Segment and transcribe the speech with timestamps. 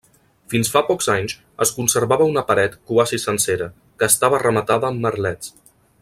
[0.53, 3.67] Fins fa pocs anys es conservava una paret quasi sencera,
[4.01, 5.55] que estava rematada amb merlets.